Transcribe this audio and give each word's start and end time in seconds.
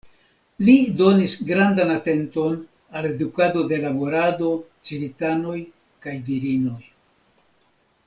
Li 0.69 0.73
donis 1.01 1.35
grandan 1.49 1.91
atenton 1.97 2.57
al 3.01 3.09
edukado 3.11 3.67
de 3.75 3.81
laborado, 3.85 4.51
civitanoj 4.93 5.57
kaj 6.07 6.19
virinoj. 6.33 6.83